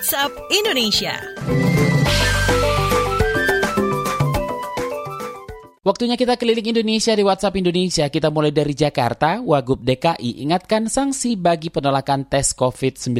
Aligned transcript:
WhatsApp 0.00 0.32
Indonesia. 0.48 1.12
Waktunya 5.84 6.16
kita 6.16 6.40
keliling 6.40 6.72
Indonesia 6.72 7.12
di 7.12 7.20
WhatsApp 7.20 7.60
Indonesia. 7.60 8.08
Kita 8.08 8.32
mulai 8.32 8.48
dari 8.48 8.72
Jakarta. 8.72 9.44
Wagub 9.44 9.84
DKI 9.84 10.40
ingatkan 10.40 10.88
sanksi 10.88 11.36
bagi 11.36 11.68
penolakan 11.68 12.24
tes 12.24 12.56
COVID-19 12.56 13.12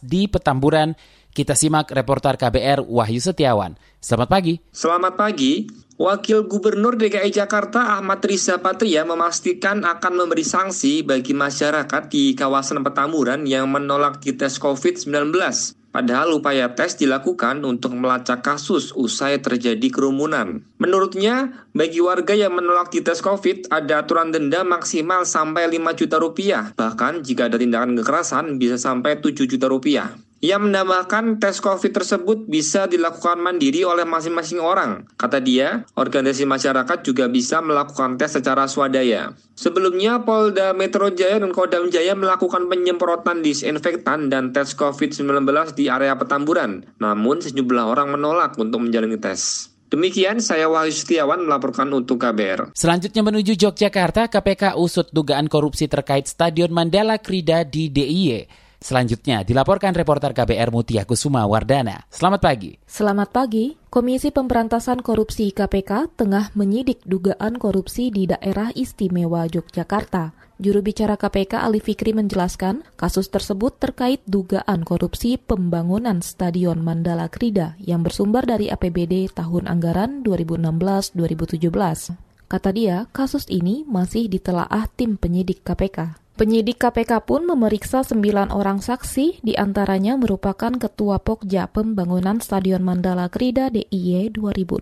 di 0.00 0.24
Petamburan. 0.24 0.96
Kita 1.36 1.52
simak 1.52 1.92
reporter 1.92 2.40
KBR 2.40 2.80
Wahyu 2.80 3.20
Setiawan. 3.20 3.76
Selamat 4.00 4.32
pagi. 4.32 4.56
Selamat 4.72 5.20
pagi. 5.20 5.68
Wakil 6.00 6.48
Gubernur 6.48 6.96
DKI 6.96 7.28
Jakarta 7.28 8.00
Ahmad 8.00 8.24
Riza 8.24 8.56
Patria 8.56 9.04
memastikan 9.04 9.84
akan 9.84 10.24
memberi 10.24 10.48
sanksi 10.48 11.04
bagi 11.04 11.36
masyarakat 11.36 12.08
di 12.08 12.32
kawasan 12.32 12.80
Petamburan 12.80 13.44
yang 13.44 13.68
menolak 13.68 14.24
dites 14.24 14.56
COVID-19. 14.56 15.76
Padahal 15.92 16.32
upaya 16.40 16.72
tes 16.72 16.96
dilakukan 16.96 17.60
untuk 17.68 17.92
melacak 17.92 18.40
kasus 18.40 18.96
usai 18.96 19.44
terjadi 19.44 19.92
kerumunan. 19.92 20.64
Menurutnya, 20.80 21.68
bagi 21.76 22.00
warga 22.00 22.32
yang 22.32 22.56
menolak 22.56 22.88
dites 22.88 23.20
COVID, 23.20 23.68
ada 23.68 24.00
aturan 24.00 24.32
denda 24.32 24.64
maksimal 24.64 25.28
sampai 25.28 25.68
5 25.68 25.92
juta 25.92 26.16
rupiah. 26.16 26.72
Bahkan 26.72 27.20
jika 27.20 27.52
ada 27.52 27.60
tindakan 27.60 28.00
kekerasan 28.00 28.56
bisa 28.56 28.80
sampai 28.80 29.20
7 29.20 29.44
juta 29.44 29.68
rupiah. 29.68 30.16
Ia 30.42 30.58
menambahkan 30.58 31.38
tes 31.38 31.62
COVID 31.62 32.02
tersebut 32.02 32.50
bisa 32.50 32.90
dilakukan 32.90 33.38
mandiri 33.38 33.86
oleh 33.86 34.02
masing-masing 34.02 34.58
orang. 34.58 35.06
Kata 35.14 35.38
dia, 35.38 35.86
organisasi 35.94 36.50
masyarakat 36.50 36.98
juga 37.06 37.30
bisa 37.30 37.62
melakukan 37.62 38.18
tes 38.18 38.34
secara 38.34 38.66
swadaya. 38.66 39.38
Sebelumnya, 39.54 40.18
Polda 40.26 40.74
Metro 40.74 41.14
Jaya 41.14 41.38
dan 41.38 41.54
Kodam 41.54 41.94
Jaya 41.94 42.18
melakukan 42.18 42.66
penyemprotan 42.66 43.38
disinfektan 43.38 44.34
dan 44.34 44.50
tes 44.50 44.74
COVID-19 44.74 45.46
di 45.78 45.86
area 45.86 46.18
Petamburan. 46.18 46.90
Namun, 46.98 47.38
sejumlah 47.38 47.86
orang 47.86 48.10
menolak 48.10 48.58
untuk 48.58 48.82
menjalani 48.82 49.22
tes. 49.22 49.70
Demikian 49.94 50.42
saya 50.42 50.66
Wahyu 50.66 50.90
Setiawan 50.90 51.46
melaporkan 51.46 51.86
untuk 51.94 52.18
KBR. 52.18 52.74
Selanjutnya 52.74 53.22
menuju 53.22 53.54
Yogyakarta, 53.54 54.26
KPK 54.26 54.74
usut 54.74 55.06
dugaan 55.14 55.46
korupsi 55.46 55.86
terkait 55.86 56.26
Stadion 56.26 56.74
Mandala 56.74 57.22
Krida 57.22 57.62
di 57.62 57.86
DIY. 57.94 58.71
Selanjutnya 58.82 59.46
dilaporkan 59.46 59.94
reporter 59.94 60.34
KBR 60.34 60.74
Mutia 60.74 61.06
Kusuma 61.06 61.46
Wardana. 61.46 62.02
Selamat 62.10 62.42
pagi. 62.42 62.74
Selamat 62.82 63.30
pagi. 63.30 63.78
Komisi 63.86 64.34
Pemberantasan 64.34 65.06
Korupsi 65.06 65.54
KPK 65.54 66.18
tengah 66.18 66.50
menyidik 66.58 67.06
dugaan 67.06 67.62
korupsi 67.62 68.10
di 68.10 68.26
daerah 68.26 68.74
istimewa 68.74 69.46
Yogyakarta. 69.46 70.34
Juru 70.58 70.82
bicara 70.82 71.14
KPK 71.14 71.62
Ali 71.62 71.78
Fikri 71.78 72.10
menjelaskan, 72.10 72.82
kasus 72.98 73.30
tersebut 73.30 73.78
terkait 73.78 74.22
dugaan 74.26 74.82
korupsi 74.82 75.38
pembangunan 75.38 76.18
Stadion 76.18 76.82
Mandala 76.82 77.30
Krida 77.30 77.78
yang 77.78 78.02
bersumber 78.02 78.42
dari 78.42 78.66
APBD 78.66 79.30
tahun 79.30 79.70
anggaran 79.70 80.26
2016-2017. 80.26 82.18
Kata 82.50 82.70
dia, 82.74 83.06
kasus 83.14 83.46
ini 83.46 83.86
masih 83.86 84.26
ditelaah 84.26 84.90
tim 84.92 85.16
penyidik 85.18 85.62
KPK. 85.66 86.21
Penyidik 86.32 86.80
KPK 86.80 87.28
pun 87.28 87.44
memeriksa 87.44 88.00
sembilan 88.00 88.56
orang 88.56 88.80
saksi, 88.80 89.44
di 89.44 89.52
antaranya 89.52 90.16
merupakan 90.16 90.72
Ketua 90.72 91.20
Pokja 91.20 91.68
Pembangunan 91.68 92.40
Stadion 92.40 92.80
Mandala 92.80 93.28
Krida 93.28 93.68
DIY 93.68 94.32
2016 94.32 94.80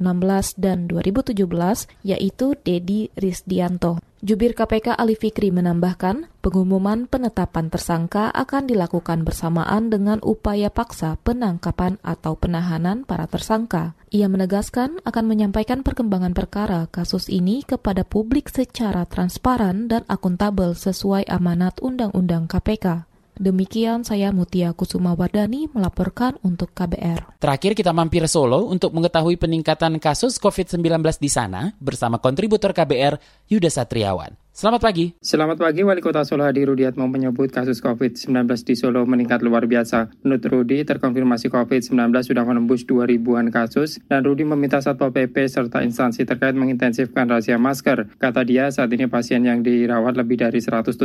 dan 0.62 0.86
2017, 0.86 1.90
yaitu 2.06 2.54
Dedi 2.62 3.10
Risdianto. 3.18 4.09
Jubir 4.20 4.52
KPK 4.52 5.00
Ali 5.00 5.16
Fikri 5.16 5.48
menambahkan, 5.48 6.28
pengumuman 6.44 7.08
penetapan 7.08 7.72
tersangka 7.72 8.28
akan 8.28 8.68
dilakukan 8.68 9.24
bersamaan 9.24 9.88
dengan 9.88 10.20
upaya 10.20 10.68
paksa 10.68 11.16
penangkapan 11.24 11.96
atau 12.04 12.36
penahanan 12.36 13.08
para 13.08 13.24
tersangka. 13.24 13.96
Ia 14.12 14.28
menegaskan 14.28 15.00
akan 15.08 15.24
menyampaikan 15.24 15.80
perkembangan 15.80 16.36
perkara 16.36 16.84
kasus 16.92 17.32
ini 17.32 17.64
kepada 17.64 18.04
publik 18.04 18.52
secara 18.52 19.08
transparan 19.08 19.88
dan 19.88 20.04
akuntabel 20.04 20.76
sesuai 20.76 21.24
amanat 21.24 21.80
Undang-Undang 21.80 22.44
KPK. 22.44 23.09
Demikian 23.40 24.04
saya 24.04 24.36
Mutia 24.36 24.76
Kusuma 24.76 25.16
Wardani 25.16 25.64
melaporkan 25.72 26.36
untuk 26.44 26.76
KBR. 26.76 27.40
Terakhir 27.40 27.72
kita 27.72 27.88
mampir 27.88 28.20
Solo 28.28 28.68
untuk 28.68 28.92
mengetahui 28.92 29.40
peningkatan 29.40 29.96
kasus 29.96 30.36
COVID-19 30.36 31.00
di 31.16 31.32
sana 31.32 31.72
bersama 31.80 32.20
kontributor 32.20 32.76
KBR 32.76 33.16
Yuda 33.48 33.72
Satriawan. 33.72 34.36
Selamat 34.50 34.82
pagi. 34.82 35.14
Selamat 35.22 35.62
pagi, 35.62 35.86
Wali 35.86 36.02
Kota 36.02 36.26
Solo 36.26 36.42
Hadi 36.42 36.66
Rudiatmo 36.66 37.06
menyebut 37.06 37.54
kasus 37.54 37.78
COVID-19 37.78 38.50
di 38.66 38.74
Solo 38.74 39.06
meningkat 39.06 39.46
luar 39.46 39.70
biasa. 39.70 40.10
Menurut 40.26 40.42
Rudi, 40.50 40.82
terkonfirmasi 40.82 41.54
COVID-19 41.54 42.10
sudah 42.26 42.42
menembus 42.42 42.82
2 42.82 43.06
ribuan 43.06 43.54
kasus, 43.54 44.02
dan 44.10 44.26
Rudi 44.26 44.42
meminta 44.42 44.82
Satpol 44.82 45.14
PP 45.14 45.46
serta 45.46 45.86
instansi 45.86 46.26
terkait 46.26 46.58
mengintensifkan 46.58 47.30
rahasia 47.30 47.62
masker. 47.62 48.18
Kata 48.18 48.42
dia, 48.42 48.74
saat 48.74 48.90
ini 48.90 49.06
pasien 49.06 49.46
yang 49.46 49.62
dirawat 49.62 50.18
lebih 50.18 50.42
dari 50.42 50.58
170, 50.58 50.98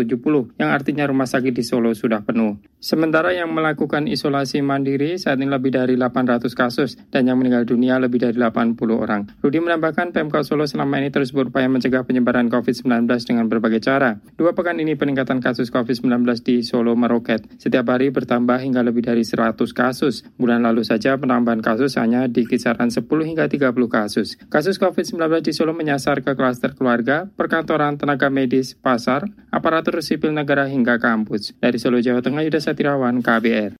yang 0.57 0.73
artinya 0.73 1.05
rumah 1.05 1.29
sakit 1.29 1.53
di 1.53 1.61
Solo 1.61 1.93
sudah 1.93 2.25
penuh. 2.25 2.57
Sementara 2.81 3.29
yang 3.29 3.53
melakukan 3.53 4.09
isolasi 4.09 4.65
mandiri 4.65 5.21
saat 5.21 5.37
ini 5.37 5.53
lebih 5.53 5.69
dari 5.69 5.93
800 5.93 6.49
kasus, 6.57 6.97
dan 7.13 7.29
yang 7.29 7.37
meninggal 7.37 7.61
dunia 7.61 8.01
lebih 8.01 8.25
dari 8.25 8.41
80 8.41 8.73
orang. 8.97 9.29
Rudi 9.45 9.61
menambahkan 9.61 10.17
Pemkot 10.17 10.49
Solo 10.49 10.65
selama 10.65 10.97
ini 10.97 11.13
terus 11.13 11.29
berupaya 11.29 11.69
mencegah 11.69 12.01
penyebaran 12.09 12.49
COVID-19 12.49 13.05
dengan 13.21 13.34
dengan 13.35 13.51
berbagai 13.51 13.83
cara. 13.83 14.15
Dua 14.39 14.55
pekan 14.55 14.79
ini 14.79 14.95
peningkatan 14.95 15.43
kasus 15.43 15.67
COVID-19 15.67 16.23
di 16.39 16.63
Solo 16.63 16.95
meroket. 16.95 17.43
Setiap 17.59 17.91
hari 17.91 18.15
bertambah 18.15 18.55
hingga 18.63 18.79
lebih 18.79 19.03
dari 19.03 19.27
100 19.27 19.59
kasus. 19.75 20.23
Bulan 20.39 20.63
lalu 20.63 20.87
saja 20.87 21.19
penambahan 21.19 21.59
kasus 21.59 21.99
hanya 21.99 22.31
di 22.31 22.47
kisaran 22.47 22.87
10 22.87 23.03
hingga 23.27 23.51
30 23.51 23.75
kasus. 23.91 24.39
Kasus 24.47 24.79
COVID-19 24.79 25.19
di 25.43 25.51
Solo 25.51 25.75
menyasar 25.75 26.23
ke 26.23 26.31
klaster 26.31 26.71
keluarga, 26.71 27.27
perkantoran, 27.35 27.99
tenaga 27.99 28.31
medis, 28.31 28.79
pasar, 28.79 29.27
aparatur 29.51 29.99
sipil 29.99 30.31
negara 30.31 30.71
hingga 30.71 30.95
kampus. 30.95 31.51
Dari 31.59 31.75
Solo, 31.75 31.99
Jawa 31.99 32.23
Tengah, 32.23 32.47
Yuda 32.47 32.63
Satirawan, 32.63 33.19
KBR. 33.19 33.75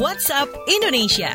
WhatsApp 0.00 0.48
Indonesia. 0.68 1.32